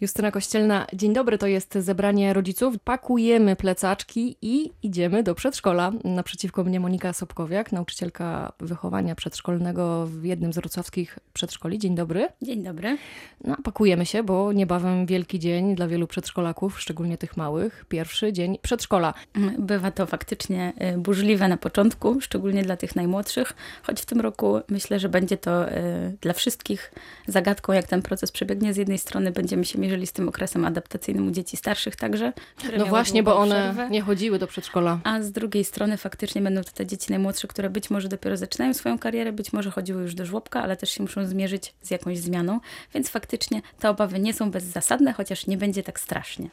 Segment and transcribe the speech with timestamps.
[0.00, 2.74] Justyna Kościelna, dzień dobry, to jest zebranie rodziców.
[2.84, 5.92] Pakujemy plecaczki i idziemy do przedszkola.
[6.04, 11.78] Naprzeciwko mnie Monika Sobkowiak, nauczycielka wychowania przedszkolnego w jednym z wrocławskich przedszkoli.
[11.78, 12.28] Dzień dobry.
[12.42, 12.98] Dzień dobry.
[13.44, 17.84] No, pakujemy się, bo niebawem wielki dzień dla wielu przedszkolaków, szczególnie tych małych.
[17.88, 19.14] Pierwszy dzień przedszkola.
[19.58, 24.60] Bywa to faktycznie y, burzliwe na początku, szczególnie dla tych najmłodszych, choć w tym roku
[24.68, 26.92] myślę, że będzie to y, dla wszystkich
[27.26, 28.74] zagadką, jak ten proces przebiegnie.
[28.74, 32.32] Z jednej strony będziemy się mierzyli z tym okresem adaptacyjnym u dzieci starszych także.
[32.78, 33.90] No właśnie, bo one przerwę.
[33.90, 34.98] nie chodziły do przedszkola.
[35.04, 38.74] A z drugiej strony faktycznie będą to te dzieci najmłodsze, które być może dopiero zaczynają
[38.74, 42.18] swoją karierę, być może chodziły już do żłobka, ale też się muszą zmierzyć z jakąś
[42.18, 42.60] zmianą,
[42.94, 46.48] więc faktycznie te obawy nie są bezzasadne, chociaż nie będzie tak strasznie.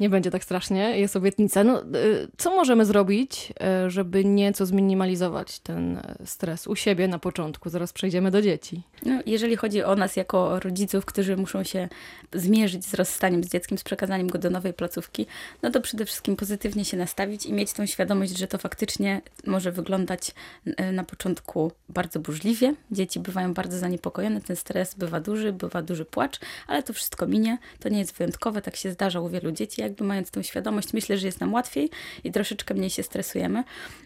[0.00, 1.64] Nie będzie tak strasznie, jest obietnica.
[1.64, 3.52] No, y, co możemy zrobić,
[3.86, 7.70] y, żeby nieco zminimalizować ten y, stres u siebie na początku?
[7.70, 8.82] Zaraz przejdziemy do dzieci.
[9.06, 11.88] No, jeżeli chodzi o nas jako rodziców, którzy muszą się
[12.32, 15.26] zmierzyć z rozstaniem z dzieckiem, z przekazaniem go do nowej placówki,
[15.62, 19.72] no to przede wszystkim pozytywnie się nastawić i mieć tą świadomość, że to faktycznie może
[19.72, 20.34] wyglądać
[20.76, 22.74] e, na początku bardzo burzliwie.
[22.90, 27.58] Dzieci bywają bardzo zaniepokojone, ten stres bywa duży, bywa duży płacz, ale to wszystko minie.
[27.78, 29.80] To nie jest wyjątkowe, tak się zdarza u wielu dzieci.
[29.80, 31.90] Jakby mając tą świadomość, myślę, że jest nam łatwiej
[32.24, 33.64] i troszeczkę mniej się stresujemy.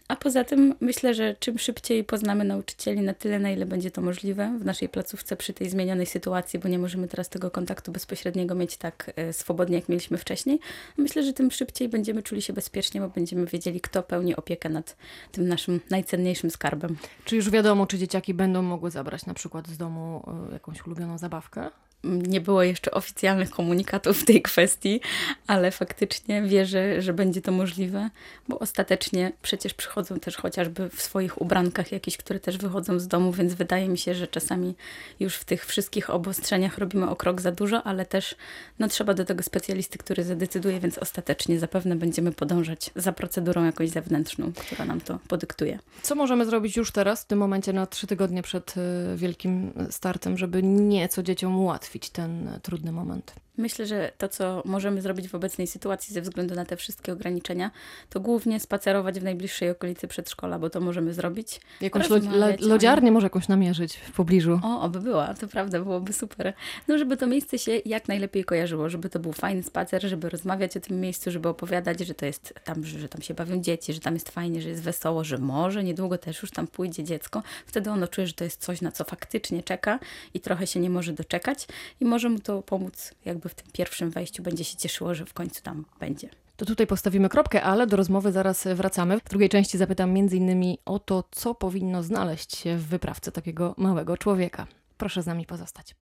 [0.08, 4.02] A poza tym myślę, że czym szybciej poznamy nauczycieli na tyle, na ile będzie to
[4.02, 8.54] możliwe w naszej placówce przy tej zmienionej sytuacji, bo nie możemy teraz tego kontaktu bezpośredniego
[8.54, 10.60] mieć tak e, swobodnie, jak mieliśmy wcześniej.
[10.96, 14.96] Myślę, że tym szybciej będziemy czuli się bezpiecznie, bo będziemy wiedzieli, kto pełni opiekę nad
[15.32, 16.96] tym naszym najcenniejszym skarbem.
[17.24, 21.18] Czy już wiadomo, czy dzieciaki będą mogły zabrać na przykład z domu e, jakąś ulubioną
[21.18, 21.70] zabawkę?
[22.04, 25.00] Nie było jeszcze oficjalnych komunikatów w tej kwestii,
[25.46, 28.10] ale faktycznie wierzę, że będzie to możliwe,
[28.48, 33.32] bo ostatecznie przecież przychodzą też chociażby w swoich ubrankach jakieś, które też wychodzą z domu,
[33.32, 34.74] więc wydaje mi się, że czasami
[35.20, 38.34] już w tych wszystkich obostrzeniach robimy o krok za dużo, ale też
[38.78, 43.90] no, trzeba do tego specjalisty, który zadecyduje, więc ostatecznie zapewne będziemy podążać za procedurą jakąś
[43.90, 45.78] zewnętrzną, która nam to podyktuje.
[46.02, 50.38] Co możemy zrobić już teraz, w tym momencie na trzy tygodnie przed y, wielkim startem,
[50.38, 51.93] żeby nieco dzieciom ułatwić?
[51.94, 53.34] Ułatwić ten trudny moment.
[53.56, 57.70] Myślę, że to, co możemy zrobić w obecnej sytuacji ze względu na te wszystkie ograniczenia,
[58.10, 61.60] to głównie spacerować w najbliższej okolicy przedszkola, bo to możemy zrobić.
[61.80, 62.18] Jakąś lo
[62.60, 64.60] lodziarnię może jakąś namierzyć w pobliżu.
[64.62, 66.52] O, oby była, to prawda, byłoby super.
[66.88, 70.76] No, żeby to miejsce się jak najlepiej kojarzyło, żeby to był fajny spacer, żeby rozmawiać
[70.76, 74.00] o tym miejscu, żeby opowiadać, że to jest tam, że tam się bawią dzieci, że
[74.00, 77.42] tam jest fajnie, że jest wesoło, że może niedługo też już tam pójdzie dziecko.
[77.66, 79.98] Wtedy ono czuje, że to jest coś, na co faktycznie czeka
[80.34, 81.66] i trochę się nie może doczekać
[82.00, 85.32] i może mu to pomóc jakby w tym pierwszym wejściu będzie się cieszyło, że w
[85.34, 86.28] końcu tam będzie.
[86.56, 89.20] To tutaj postawimy kropkę, ale do rozmowy zaraz wracamy.
[89.20, 90.76] W drugiej części zapytam m.in.
[90.84, 94.66] o to, co powinno znaleźć się w wyprawce takiego małego człowieka.
[94.96, 95.94] Proszę z nami pozostać.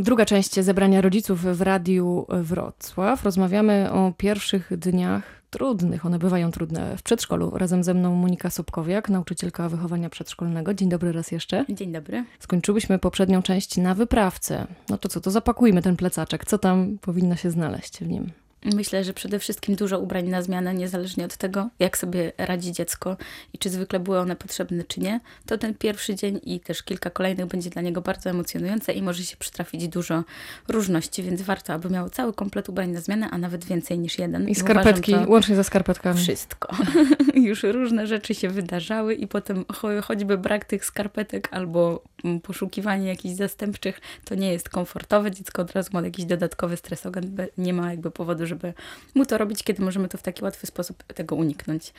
[0.00, 3.24] Druga część zebrania rodziców w Radiu Wrocław.
[3.24, 6.06] Rozmawiamy o pierwszych dniach trudnych.
[6.06, 7.50] One bywają trudne w przedszkolu.
[7.54, 10.74] Razem ze mną Monika Sobkowiak, nauczycielka wychowania przedszkolnego.
[10.74, 11.64] Dzień dobry raz jeszcze.
[11.68, 12.24] Dzień dobry.
[12.38, 14.66] Skończyłyśmy poprzednią część na wyprawce.
[14.88, 16.44] No to co, to zapakujmy ten plecaczek.
[16.44, 18.32] Co tam powinno się znaleźć w nim?
[18.64, 23.16] Myślę, że przede wszystkim dużo ubrań na zmianę, niezależnie od tego, jak sobie radzi dziecko
[23.52, 25.20] i czy zwykle były one potrzebne, czy nie.
[25.46, 29.22] To ten pierwszy dzień i też kilka kolejnych będzie dla niego bardzo emocjonujące i może
[29.22, 30.24] się przytrafić dużo
[30.68, 34.48] różności, więc warto, aby miał cały komplet ubrań na zmianę, a nawet więcej niż jeden.
[34.48, 36.20] I skarpetki, łącznie ze skarpetkami.
[36.20, 36.76] Wszystko.
[37.34, 39.64] Już różne rzeczy się wydarzały i potem
[40.02, 42.02] choćby brak tych skarpetek albo
[42.42, 45.30] poszukiwanie jakichś zastępczych, to nie jest komfortowe.
[45.30, 48.72] Dziecko od razu ma jakiś dodatkowy stresogen, nie ma jakby powodu, żeby
[49.14, 51.92] mu to robić, kiedy możemy to w taki łatwy sposób tego uniknąć.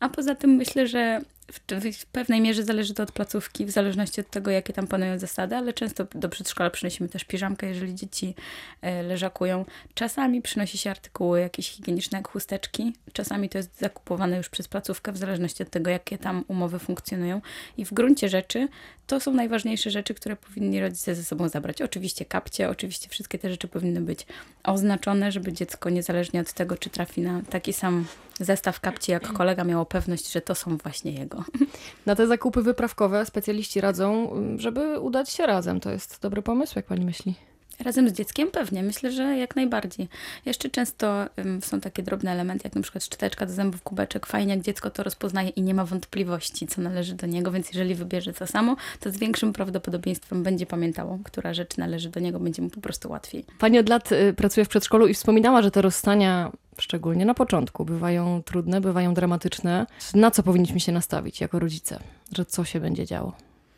[0.00, 1.20] A poza tym myślę, że
[1.52, 5.56] w, pewnej mierze zależy to od placówki, w zależności od tego, jakie tam panują zasady,
[5.56, 8.34] ale często do przedszkola przynosimy też piżamkę, jeżeli dzieci
[8.82, 9.64] e, leżakują.
[9.94, 12.92] Czasami przynosi się artykuły jakieś higieniczne, jak chusteczki.
[13.12, 17.40] Czasami to jest zakupowane już przez placówkę, w zależności od tego, jakie tam umowy funkcjonują.
[17.76, 18.68] I w gruncie rzeczy
[19.06, 21.82] to są najważniejsze rzeczy, które powinni rodzice ze sobą zabrać.
[21.82, 24.26] Oczywiście kapcie, oczywiście wszystkie te rzeczy powinny być
[24.64, 28.06] oznaczone, żeby dziecko niezależnie od tego, czy trafi na taki sam
[28.40, 31.37] zestaw kapci, jak kolega miało pewność, że to są właśnie jego.
[32.06, 35.80] Na te zakupy wyprawkowe specjaliści radzą, żeby udać się razem.
[35.80, 37.34] To jest dobry pomysł, jak pani myśli?
[37.84, 40.08] Razem z dzieckiem pewnie, myślę, że jak najbardziej.
[40.46, 44.26] Jeszcze często um, są takie drobne elementy, jak na przykład szczoteczka do zębów, kubeczek.
[44.26, 47.94] Fajnie, jak dziecko to rozpoznaje i nie ma wątpliwości, co należy do niego, więc jeżeli
[47.94, 52.62] wybierze to samo, to z większym prawdopodobieństwem będzie pamiętało, która rzecz należy do niego, będzie
[52.62, 53.44] mu po prostu łatwiej.
[53.58, 57.84] Pani od lat y, pracuje w przedszkolu i wspominała, że te rozstania szczególnie na początku,
[57.84, 59.86] bywają trudne, bywają dramatyczne.
[60.14, 62.00] Na co powinniśmy się nastawić jako rodzice?
[62.36, 63.32] Że co się będzie działo?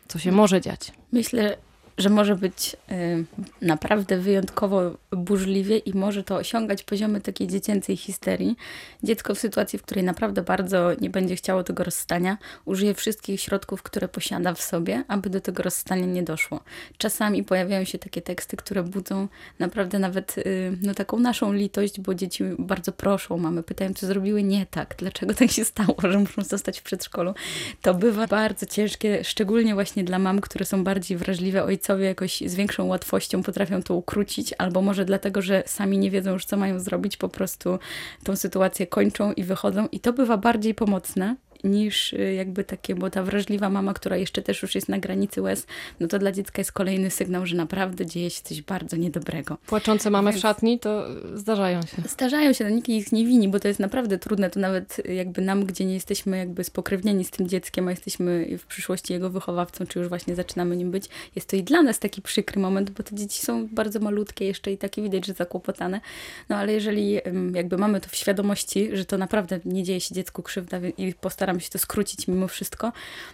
[0.07, 0.91] Co się może dziać?
[1.11, 1.57] Myślę,
[1.97, 3.25] że może być y,
[3.61, 8.55] naprawdę wyjątkowo burzliwie i może to osiągać poziomy takiej dziecięcej histerii.
[9.03, 13.83] Dziecko w sytuacji, w której naprawdę bardzo nie będzie chciało tego rozstania, użyje wszystkich środków,
[13.83, 16.59] które posiada w sobie, aby do tego rozstania nie doszło.
[16.97, 19.27] Czasami pojawiają się takie teksty, które budzą
[19.59, 24.43] naprawdę nawet y, no, taką naszą litość, bo dzieci bardzo proszą, mamy pytają, co zrobiły
[24.43, 27.33] nie tak, dlaczego tak się stało, że muszą zostać w przedszkolu.
[27.81, 32.43] To bywa bardzo ciężkie, szczególnie właśnie dla mam, które są bardziej wrażliwe ojcowie ojcowie jakoś
[32.45, 36.57] z większą łatwością potrafią to ukrócić, albo może dlatego, że sami nie wiedzą już, co
[36.57, 37.79] mają zrobić, po prostu
[38.23, 39.87] tą sytuację kończą i wychodzą.
[39.91, 44.41] I to bywa bardziej pomocne, niż y, jakby takie, bo ta wrażliwa mama, która jeszcze
[44.41, 45.67] też już jest na granicy łez,
[45.99, 49.57] no to dla dziecka jest kolejny sygnał, że naprawdę dzieje się coś bardzo niedobrego.
[49.67, 50.39] Płaczące mamy Więc...
[50.39, 52.01] w szatni to zdarzają się.
[52.09, 55.41] Zdarzają się, no nikt ich nie wini, bo to jest naprawdę trudne, to nawet jakby
[55.41, 59.85] nam, gdzie nie jesteśmy jakby spokrewnieni z tym dzieckiem, a jesteśmy w przyszłości jego wychowawcą,
[59.85, 63.03] czy już właśnie zaczynamy nim być, jest to i dla nas taki przykry moment, bo
[63.03, 66.01] te dzieci są bardzo malutkie jeszcze i takie widać, że zakłopotane,
[66.49, 67.19] no ale jeżeli
[67.53, 71.50] jakby mamy to w świadomości, że to naprawdę nie dzieje się dziecku krzywda i postaramy
[71.51, 72.91] staramy się to skrócić mimo wszystko,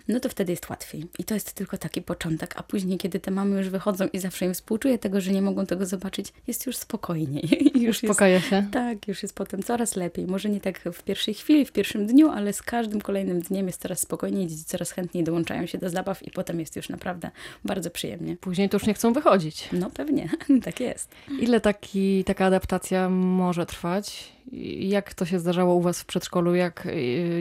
[0.07, 1.05] no to wtedy jest łatwiej.
[1.19, 4.45] I to jest tylko taki początek, a później, kiedy te mamy już wychodzą i zawsze
[4.45, 7.71] im współczuję tego, że nie mogą tego zobaczyć, jest już spokojniej.
[7.87, 8.67] już Uspokaja się.
[8.71, 10.27] Tak, już jest potem coraz lepiej.
[10.27, 13.81] Może nie tak w pierwszej chwili, w pierwszym dniu, ale z każdym kolejnym dniem jest
[13.81, 17.31] coraz spokojniej, dzieci coraz chętniej dołączają się do zabaw i potem jest już naprawdę
[17.65, 18.37] bardzo przyjemnie.
[18.41, 19.69] Później to już nie chcą wychodzić.
[19.71, 20.29] No pewnie,
[20.65, 21.09] tak jest.
[21.39, 24.36] Ile taki, taka adaptacja może trwać?
[24.79, 26.55] Jak to się zdarzało u Was w przedszkolu?
[26.55, 26.87] Jak,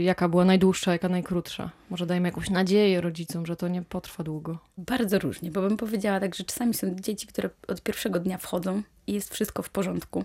[0.00, 1.70] jaka była najdłuższa, jaka najkrótsza?
[1.90, 4.58] Może dajmy jakąś nadzieję rodzicom, że to nie potrwa długo.
[4.78, 8.82] Bardzo różnie, bo bym powiedziała tak, że czasami są dzieci, które od pierwszego dnia wchodzą
[9.06, 10.24] i jest wszystko w porządku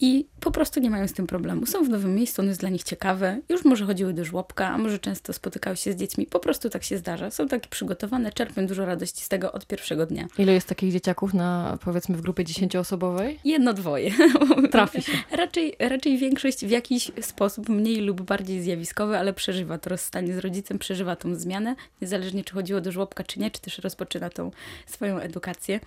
[0.00, 1.66] i po prostu nie mają z tym problemu.
[1.66, 4.78] Są w nowym miejscu, ono jest dla nich ciekawe, już może chodziły do żłobka, a
[4.78, 6.26] może często spotykały się z dziećmi.
[6.26, 7.30] Po prostu tak się zdarza.
[7.30, 10.26] Są takie przygotowane, czerpią dużo radości z tego od pierwszego dnia.
[10.38, 13.40] Ile jest takich dzieciaków na, powiedzmy, w grupie dziesięcioosobowej?
[13.44, 14.10] Jedno, dwoje.
[14.72, 15.12] Trafi się.
[15.30, 20.38] raczej, raczej większość w jakiś sposób, mniej lub bardziej zjawiskowy, ale przeżywa to rozstanie z
[20.38, 24.50] rodzicem, przeżywa tą zmianę, niezależnie czy chodziło do żłobka, czy nie, czy też rozpoczyna tą
[24.86, 25.80] swoją edukację.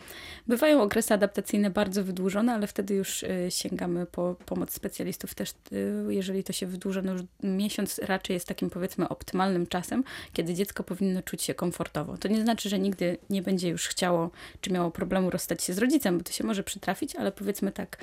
[0.48, 3.48] Bywają okresy adaptacyjne bardzo wydłużone, ale wtedy już y,
[3.98, 8.48] sięgamy po pomoc specjalistów też, y, jeżeli to się wydłuża, no już miesiąc raczej jest
[8.48, 10.04] takim powiedzmy optymalnym czasem,
[10.34, 12.18] kiedy dziecko powinno czuć się komfortowo.
[12.18, 15.78] To nie znaczy, że nigdy nie będzie już chciało, czy miało problemu rozstać się z
[15.78, 17.98] rodzicem, bo to się może przytrafić, ale powiedzmy tak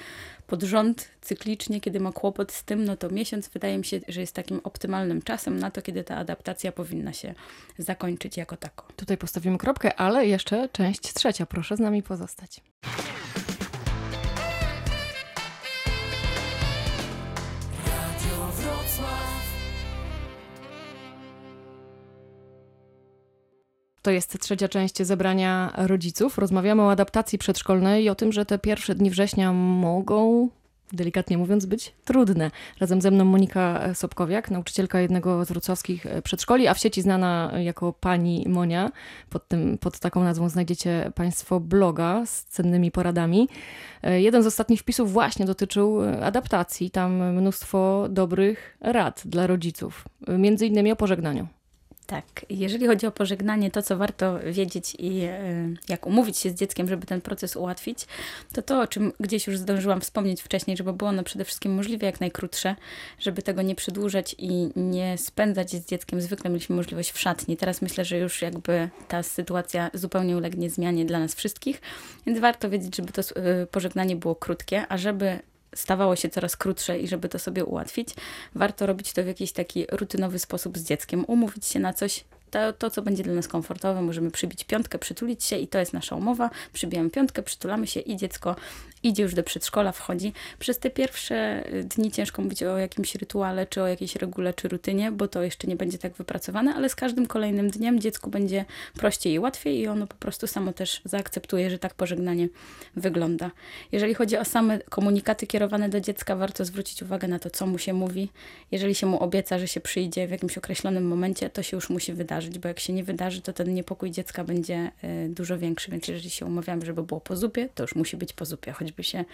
[0.46, 4.20] pod rząd, cyklicznie, kiedy ma kłopot z tym, no to miesiąc wydaje mi się, że
[4.20, 7.35] jest takim optymalnym czasem na to, kiedy ta adaptacja powinna się
[7.79, 8.87] zakończyć jako tako.
[8.96, 11.46] Tutaj postawimy kropkę, ale jeszcze część trzecia.
[11.46, 12.61] Proszę z nami pozostać.
[24.05, 26.39] To jest trzecia część zebrania rodziców.
[26.39, 30.49] Rozmawiamy o adaptacji przedszkolnej i o tym, że te pierwsze dni września mogą
[30.93, 32.51] delikatnie mówiąc, być trudne.
[32.81, 37.93] Razem ze mną Monika Sobkowiak, nauczycielka jednego z wrocławskich przedszkoli, a w sieci znana jako
[37.93, 38.93] pani Monia.
[39.31, 43.49] Pod, tym, pod taką nazwą znajdziecie Państwo bloga z cennymi poradami.
[44.03, 46.91] Jeden z ostatnich wpisów właśnie dotyczył adaptacji.
[46.91, 51.47] Tam mnóstwo dobrych rad dla rodziców, między innymi o pożegnaniu.
[52.06, 56.55] Tak, jeżeli chodzi o pożegnanie, to co warto wiedzieć i e, jak umówić się z
[56.55, 58.06] dzieckiem, żeby ten proces ułatwić,
[58.53, 62.06] to to, o czym gdzieś już zdążyłam wspomnieć wcześniej, żeby było ono przede wszystkim możliwie
[62.06, 62.77] jak najkrótsze,
[63.19, 66.20] żeby tego nie przedłużać i nie spędzać z dzieckiem.
[66.20, 67.56] Zwykle mieliśmy możliwość w szatni.
[67.56, 71.81] Teraz myślę, że już jakby ta sytuacja zupełnie ulegnie zmianie dla nas wszystkich,
[72.27, 75.39] więc warto wiedzieć, żeby to e, pożegnanie było krótkie, a żeby
[75.75, 78.09] stawało się coraz krótsze i żeby to sobie ułatwić,
[78.55, 82.73] warto robić to w jakiś taki rutynowy sposób z dzieckiem, umówić się na coś, to,
[82.73, 86.17] to, co będzie dla nas komfortowe, możemy przybić piątkę, przytulić się i to jest nasza
[86.17, 86.51] umowa.
[86.73, 88.56] Przybijamy piątkę, przytulamy się i dziecko
[89.05, 90.32] idzie już do przedszkola, wchodzi.
[90.58, 94.69] Przez te pierwsze y, dni ciężko mówić o jakimś rytuale, czy o jakiejś regule, czy
[94.69, 98.65] rutynie, bo to jeszcze nie będzie tak wypracowane, ale z każdym kolejnym dniem dziecku będzie
[98.94, 102.49] prościej i łatwiej i ono po prostu samo też zaakceptuje, że tak pożegnanie
[102.96, 103.51] wygląda.
[103.93, 107.79] Jeżeli chodzi o same komunikaty kierowane do dziecka, warto zwrócić uwagę na to, co mu
[107.79, 108.29] się mówi.
[108.70, 112.13] Jeżeli się mu obieca, że się przyjdzie w jakimś określonym momencie, to się już musi
[112.13, 115.91] wydarzyć wydarzyć, bo jak się nie wydarzy, to ten niepokój dziecka będzie y, dużo większy,
[115.91, 119.05] więc jeżeli się umawiamy, żeby było po zupie, to już musi być po zupie, choćby
[119.05, 119.24] się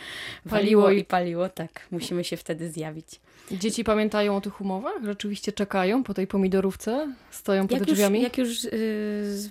[0.51, 3.21] Paliło waliło i- paliło, tak, musimy się wtedy zjawić.
[3.53, 5.05] Dzieci pamiętają o tych umowach?
[5.05, 7.15] Rzeczywiście czekają po tej pomidorówce?
[7.31, 8.23] Stoją pod Jak już, drzwiami?
[8.23, 9.51] jak już y,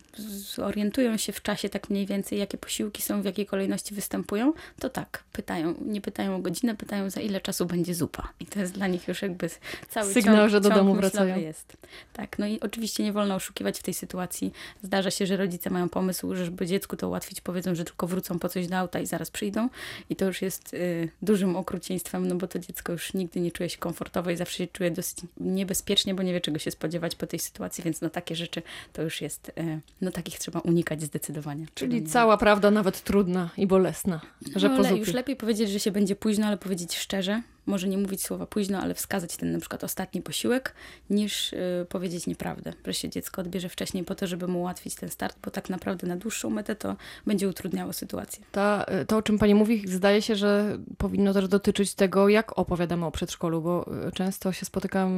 [0.56, 4.90] zorientują się w czasie tak mniej więcej, jakie posiłki są, w jakiej kolejności występują, to
[4.90, 5.74] tak, pytają.
[5.86, 8.34] Nie pytają o godzinę, pytają za ile czasu będzie zupa.
[8.40, 9.50] I to jest dla nich już jakby
[9.90, 11.38] cały Sygnał, ciąg, że do domu wracają.
[11.40, 11.78] jest.
[12.14, 14.54] Tak, no i oczywiście nie wolno oszukiwać w tej sytuacji.
[14.84, 18.40] Zdarza się, że rodzice mają pomysł, że żeby dziecku to ułatwić, powiedzą, że tylko wrócą
[18.40, 19.70] po coś do auta i zaraz przyjdą.
[20.10, 23.70] I to już jest y, dużym okrucieństwem, no bo to dziecko już nigdy nie czuje
[23.70, 27.28] się komfortowo i zawsze się czuje dosyć niebezpiecznie, bo nie wie, czego się spodziewać po
[27.28, 28.62] tej sytuacji, więc no takie rzeczy
[28.94, 31.66] to już jest, y, no takich trzeba unikać zdecydowanie.
[31.74, 34.22] Czyli cała prawda, nawet trudna i bolesna,
[34.56, 37.42] że no, ale już lepiej powiedzieć, że się będzie późno, ale powiedzieć szczerze.
[37.70, 40.74] Może nie mówić słowa późno, ale wskazać ten na przykład ostatni posiłek,
[41.10, 45.10] niż y, powiedzieć nieprawdę, że się dziecko odbierze wcześniej po to, żeby mu ułatwić ten
[45.10, 46.96] start, bo tak naprawdę na dłuższą metę to
[47.26, 48.44] będzie utrudniało sytuację.
[48.52, 53.06] Ta, to, o czym pani mówi, zdaje się, że powinno też dotyczyć tego, jak opowiadamy
[53.06, 55.10] o przedszkolu, bo y, często się spotykam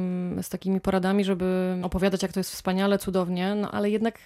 [0.42, 4.18] z takimi poradami, żeby opowiadać, jak to jest wspaniale, cudownie, no ale jednak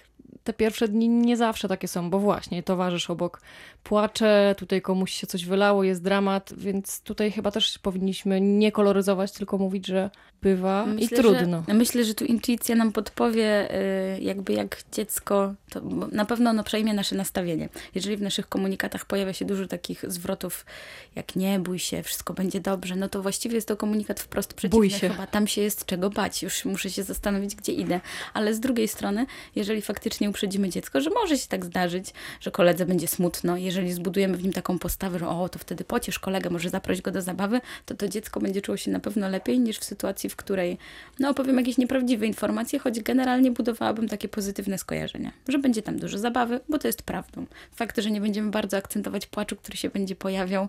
[0.43, 3.41] te pierwsze dni nie zawsze takie są, bo właśnie towarzysz obok
[3.83, 9.31] płacze, tutaj komuś się coś wylało, jest dramat, więc tutaj chyba też powinniśmy nie koloryzować,
[9.31, 10.09] tylko mówić, że
[10.41, 11.63] bywa i trudno.
[11.67, 13.75] Że, myślę, że tu intuicja nam podpowie,
[14.15, 15.81] y, jakby jak dziecko, to
[16.11, 17.69] na pewno ono przejmie nasze nastawienie.
[17.95, 20.65] Jeżeli w naszych komunikatach pojawia się dużo takich zwrotów,
[21.15, 24.79] jak nie bój się, wszystko będzie dobrze, no to właściwie jest to komunikat wprost przeciwny.
[24.79, 25.09] Bój się.
[25.09, 27.99] Chyba tam się jest czego bać, już muszę się zastanowić, gdzie idę.
[28.33, 32.85] Ale z drugiej strony, jeżeli faktycznie uprzedzimy dziecko, że może się tak zdarzyć, że koledze
[32.85, 36.69] będzie smutno, jeżeli zbudujemy w nim taką postawę, że o, to wtedy pociesz kolegę, może
[36.69, 39.83] zaproś go do zabawy, to to dziecko będzie czuło się na pewno lepiej niż w
[39.83, 40.77] sytuacji, w której
[41.19, 46.17] no opowiem jakieś nieprawdziwe informacje, choć generalnie budowałabym takie pozytywne skojarzenia, że będzie tam dużo
[46.17, 47.45] zabawy, bo to jest prawdą.
[47.75, 50.67] Fakt, że nie będziemy bardzo akcentować płaczu, który się będzie pojawiał,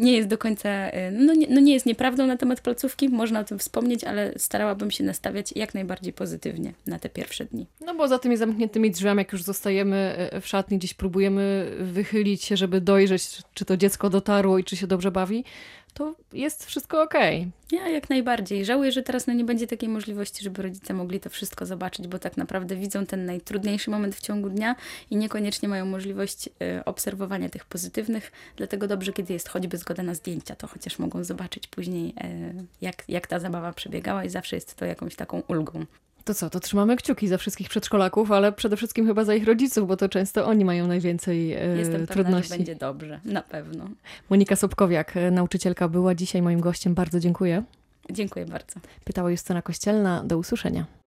[0.00, 3.40] nie jest do końca, y, no nie, no nie jest nieprawdą na temat placówki, można
[3.40, 7.66] o tym wspomnieć, ale starałabym się nastawiać jak najbardziej pozytywnie na te pierwsze dni.
[7.80, 12.44] No bo za tymi zamkniętymi drzwiami, jak już zostajemy e, w szatni, gdzieś próbujemy wychylić
[12.44, 15.44] się, żeby dojrzeć, czy to dziecko dotarło i czy się dobrze bawi,
[15.90, 17.50] to jest wszystko okej.
[17.72, 18.64] Ja jak najbardziej.
[18.64, 22.18] Żałuję, że teraz no, nie będzie takiej możliwości, żeby rodzice mogli to wszystko zobaczyć, bo
[22.18, 24.76] tak naprawdę widzą ten najtrudniejszy moment w ciągu dnia
[25.10, 28.32] i niekoniecznie mają możliwość e, obserwowania tych pozytywnych.
[28.56, 33.04] Dlatego dobrze, kiedy jest choćby zgoda na zdjęcia, to chociaż mogą zobaczyć później, e, jak,
[33.08, 35.86] jak ta zabawa przebiegała i zawsze jest to jakąś taką ulgą.
[36.24, 39.88] To co, to trzymamy kciuki za wszystkich przedszkolaków, ale przede wszystkim chyba za ich rodziców,
[39.88, 42.48] bo to często oni mają najwięcej e, Jestem pewna, trudności.
[42.52, 43.20] że będzie dobrze.
[43.24, 43.88] Na pewno.
[44.30, 46.94] Monika Sobkowiak, e, nauczycielka, była dzisiaj moim gościem.
[46.94, 47.62] Bardzo dziękuję.
[48.10, 48.80] Dziękuję bardzo.
[49.04, 50.24] Pytała Justyna Kościelna.
[50.24, 50.99] Do usłyszenia.